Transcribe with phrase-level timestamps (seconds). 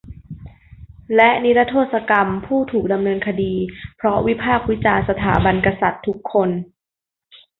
[1.15, 3.53] และนิรโทษกรรมผู้ถูกดำเนินคดี
[3.97, 6.49] เพราะวิพากษ์วิจารณ์สถาบันกษัตริย์ทุกคน